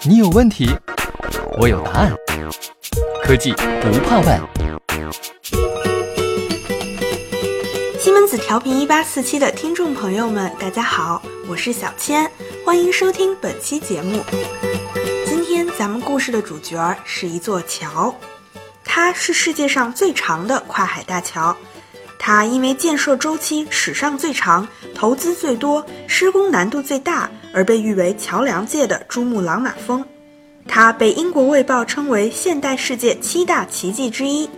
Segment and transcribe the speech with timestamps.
[0.00, 0.70] 你有问题，
[1.58, 2.12] 我有答案。
[3.22, 4.40] 科技不怕问。
[7.98, 12.30] 西门子调频一八四七的听众朋友们，大家好，我是小千，
[12.64, 14.24] 欢迎收听本期节目。
[15.26, 18.14] 今天咱们故事的主角是一座桥，
[18.84, 21.56] 它是世界上最长的跨海大桥。
[22.24, 30.04] 它因为建设周期史上最长、投资最多、施工难度最大，而被誉为桥梁界的珠穆朗玛峰。
[30.68, 34.48] 它被英国《卫报》称为现代世界七大奇迹之一。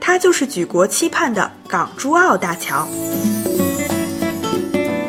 [0.00, 2.88] 它就是举国期盼的港珠澳大桥。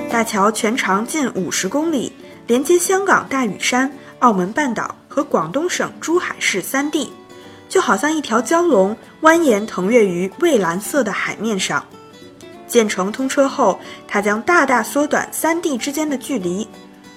[0.08, 2.14] 大桥全长近五十公里，
[2.46, 7.12] 连接香港大屿山、澳门半岛和广东省珠海市三地，
[7.68, 11.84] 就好像一条蛟龙蜿蜒腾跃于蔚蓝色的海面上。
[12.68, 16.68] 建成通车后，它将大大缩短三地之间的距离，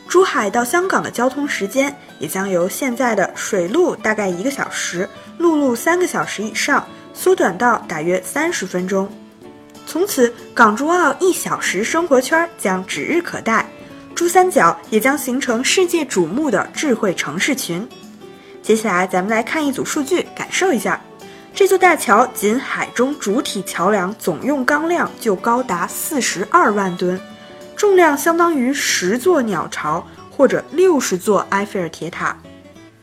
[0.07, 9.09] 珠海到香港的交通时间也将由现在的水路大概一个小时，陆路三个小时以上，缩短到大约三十分钟。
[9.87, 13.67] 从此，港珠澳一小时生活圈将指日可待，
[14.15, 17.89] 珠三角也将形成世界瞩目的智慧城市群。
[18.63, 21.01] 接下来，咱们来看一组数据，感受一下。
[21.55, 27.21] 这座大桥仅海中主体桥梁总用钢量就高达四十二万吨，
[27.77, 32.37] 重量相当于十座鸟巢或者六十座埃菲尔铁塔。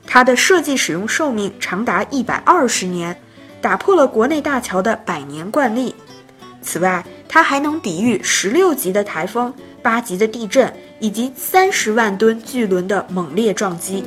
[0.07, 3.19] 它的设计使用寿命长达一百二十年，
[3.59, 5.93] 打破了国内大桥的百年惯例。
[6.61, 14.05] 此外，它还能抵御十六级的台风、八级的地震以及三十万吨巨轮的猛烈撞击。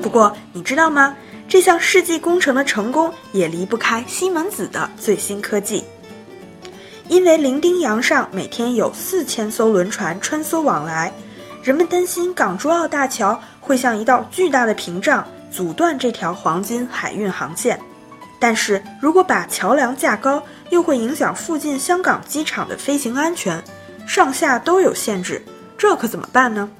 [0.00, 1.16] 不过，你知道吗？
[1.52, 5.84] 这项世纪工程的成功也离不开西门子的最新科技。
[7.08, 11.12] 因为伶仃洋上每天有四千艘轮船穿梭往来，
[11.62, 17.78] 人们担心港珠澳大桥会像一道巨大的屏障，阻断这条黄金海运航线。
[18.38, 23.62] 但是如果把桥梁架高，又会影响附近香港机场的飞行安全，
[24.06, 25.44] 上下都有限制，
[25.76, 26.70] 这可怎么办呢？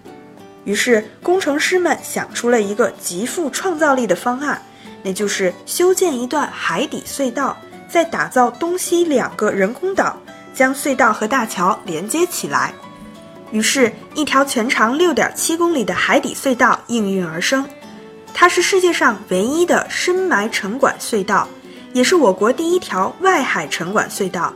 [0.65, 4.63] 于是，工程师们想出了一个极富创造力的方案，
[5.03, 7.57] 那就是修建一段海底隧道，
[7.89, 10.17] 再打造东西两个人工岛，
[10.55, 12.73] 将隧道和大桥连接起来。
[13.51, 17.69] 于是，一条全长六点七公里的海底隧道应运而生。
[18.33, 21.47] 它是世界上唯一的深埋沉管隧道，
[21.93, 24.55] 也是我国第一条外海沉管隧道，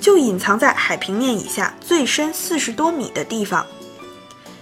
[0.00, 3.64] 就隐藏在海平面以下最深四十多米的地方。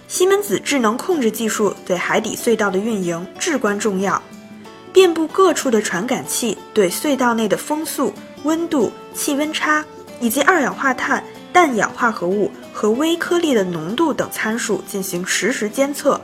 [0.07, 4.21] 西门子智能控制技术对海底隧道的运营至关重要。
[4.93, 9.83] 遍布各处的传感器对隧道内的风速、温度、气温差
[10.21, 11.21] 以及二氧化碳、
[11.51, 16.21] 氮氧化合物和微颗粒的浓度等参数进行实时监测。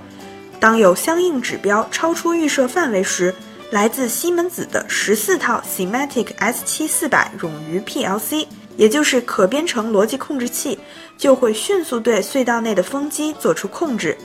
[0.59, 3.33] 当有相应指标超出预设范围时，
[3.71, 8.47] 来自西门子的十四套 Semantic S7400 冗余 PLC。
[8.77, 10.79] 也就是可编程逻辑控制器
[11.17, 14.17] 就会迅速对隧道内的风机做出控制，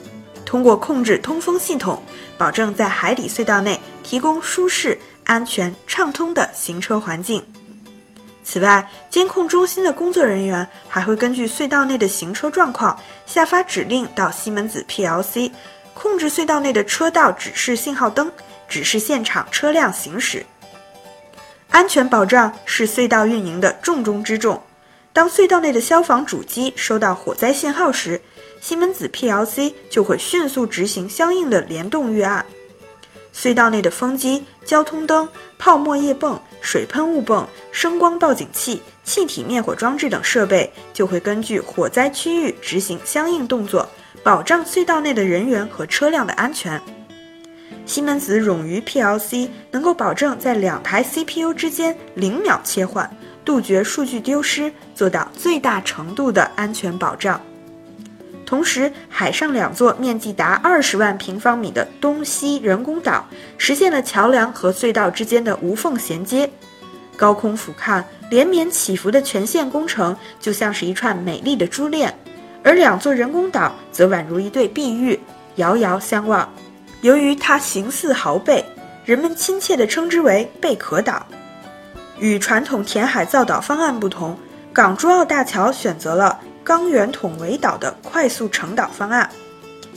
[0.47, 2.01] 通过控制通风系统，
[2.39, 7.43] 保证在海底隧道内提供舒适、安全、畅通的行车环境。
[8.45, 15.51] 此外，监控中心的工作人员还会根据隧道内的行车状况下发指令到西门子 PLC，
[15.93, 18.31] 控制隧道内的车道指示信号灯，
[18.69, 20.44] 指示现场车辆行驶。
[21.71, 24.62] 安全保障是隧道运营的重中之重。
[25.12, 28.21] 当隧道内的消防主机收到火灾信号时，
[28.60, 32.44] 西门子 PLC 就会迅速执行相应的联动预案。
[33.34, 35.28] 隧道内的风机、交通灯、
[35.59, 43.87] 泡沫液泵、水喷雾泵、声光报警器、气体灭火装置等设备就会根据火灾区域执行相应动作，
[44.22, 46.81] 保障隧道内的人员和车辆的安全。
[47.87, 53.09] 西门子冗余 PLC 能够保证在两台 CPU 之间零秒切换，
[53.45, 57.41] 杜绝数据丢失，做到最大程度的安全保障。
[58.45, 63.25] 同时，海上两座面积达二十万平方米的东西人工岛，
[63.56, 66.50] 实现了桥梁和隧道之间的无缝衔接。
[67.17, 72.12] 高空俯瞰，连绵起伏的全线工程就像是一串美丽的珠链，
[72.62, 75.19] 而两座人工岛则宛如一对碧玉，
[75.55, 76.53] 遥遥相望。
[77.06, 78.64] 由于它形似壕贝，
[79.05, 81.25] 人们亲切地称之为贝壳岛。
[82.19, 84.37] 与传统填海造岛方案不同，
[84.73, 89.31] 港珠澳大桥选择了钢圆筒围岛的快速成岛方案，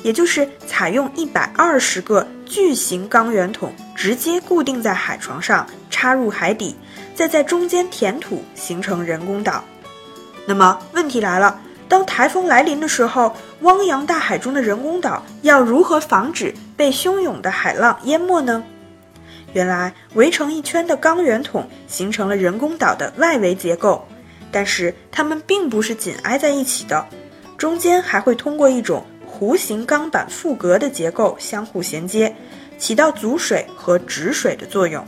[0.03, 6.75] 也就是采用一百二十个巨型钢圆筒直接固定在海床上，插入海底，
[7.15, 9.63] 再在中间填土形成人工岛。
[10.45, 18.63] 那么问题来了，当台风来临的时候，汪洋大海中的人工岛要如何防止被汹涌的海浪淹没呢？
[19.51, 24.07] 原来，围成一圈的钢圆筒形成了人工岛的外围结构，
[24.49, 27.05] 但是它们并不是紧挨在一起的，
[27.57, 32.33] 中间还会通过一种弧形钢板覆隔的结构相互衔接，
[32.77, 35.05] 起到阻水和止水的作用。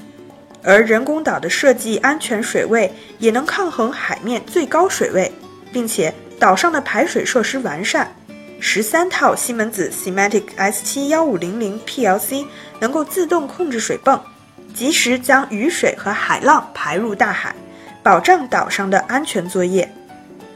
[0.62, 5.31] 而人工岛的设计安全水位也能抗衡海面最高水位，
[5.71, 8.13] 并且岛上的排水设施完善。
[8.63, 12.46] 十三套西门子 Seamatic S 七幺五零零 PLC
[12.80, 14.22] 能够自动控制水泵，
[14.72, 17.56] 及时将雨水和海浪排入大海，
[18.04, 19.92] 保障岛上的安全作业。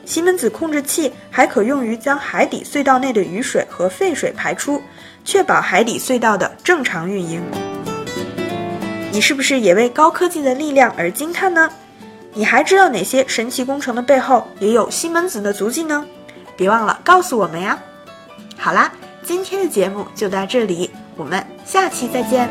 [0.06, 4.80] 西门子控制器还可用于将海底隧道内的雨水和废水排出，
[5.26, 7.42] 确保海底隧道的正常运营。
[9.12, 11.68] 你是不是也为高科技的力量而惊叹呢？
[12.36, 16.06] 你还知道哪些神奇工程的背后也有西门子的足迹呢？
[16.56, 17.78] 别忘了告诉我们呀！
[18.66, 18.92] 好啦，
[19.22, 22.50] 今天的节目就到这里，我们下期再见。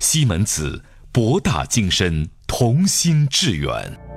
[0.00, 0.82] 西门子，
[1.12, 4.09] 博大精深，同心致远。